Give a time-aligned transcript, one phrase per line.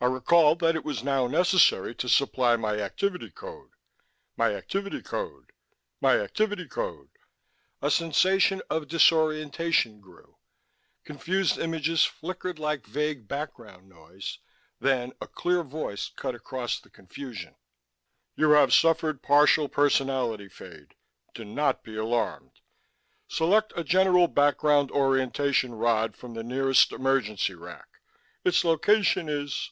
[0.00, 3.70] I recalled that it was now necessary to supply my activity code...
[4.36, 5.50] my activity code...
[5.98, 7.08] my activity code...
[7.80, 10.36] (A sensation of disorientation grew;
[11.04, 14.40] confused images flickered like vague background noise;
[14.78, 17.54] then a clear voice cut across the confusion:)_
[18.36, 20.96] YOU HAVE SUFFERED PARTIAL PERSONALITY FADE.
[21.32, 22.60] DO NOT BE ALARMED.
[23.28, 28.02] SELECT A GENERAL BACKGROUND ORIENTATION ROD FROM THE NEAREST EMERGENCY RACK.
[28.44, 29.70] ITS LOCATION IS....